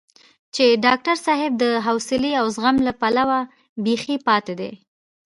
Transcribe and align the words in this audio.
چې 0.55 0.65
ډاکټر 0.85 1.17
صاحب 1.25 1.51
د 1.63 1.65
حوصلې 1.85 2.31
او 2.39 2.45
زغم 2.55 2.75
له 2.87 2.93
پلوه 3.01 3.39
بېخي 3.83 4.15
پاتې 4.27 4.53
دی. 4.59 4.71